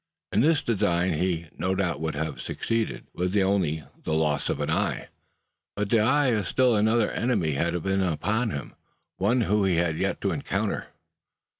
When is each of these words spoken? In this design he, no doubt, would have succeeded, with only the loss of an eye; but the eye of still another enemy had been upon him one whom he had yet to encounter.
In 0.31 0.41
this 0.41 0.63
design 0.63 1.13
he, 1.19 1.49
no 1.59 1.75
doubt, 1.75 2.01
would 2.01 2.15
have 2.15 2.41
succeeded, 2.41 3.05
with 3.13 3.37
only 3.37 3.83
the 4.03 4.15
loss 4.15 4.49
of 4.49 4.59
an 4.59 4.71
eye; 4.71 5.09
but 5.75 5.91
the 5.91 5.99
eye 5.99 6.29
of 6.29 6.47
still 6.47 6.75
another 6.75 7.11
enemy 7.11 7.51
had 7.51 7.79
been 7.83 8.01
upon 8.01 8.49
him 8.49 8.73
one 9.17 9.41
whom 9.41 9.67
he 9.67 9.75
had 9.75 9.99
yet 9.99 10.19
to 10.21 10.31
encounter. 10.31 10.87